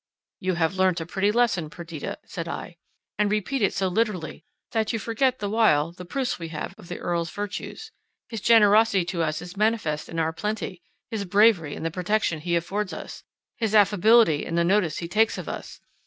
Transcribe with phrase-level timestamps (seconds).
[0.39, 2.77] "You have learnt a pretty lesson, Perdita," said I,
[3.19, 6.87] "and repeat it so literally, that you forget the while the proofs we have of
[6.87, 7.91] the Earl's virtues;
[8.27, 12.55] his generosity to us is manifest in our plenty, his bravery in the protection he
[12.55, 13.21] affords us,
[13.57, 15.81] his affability in the notice he takes of us.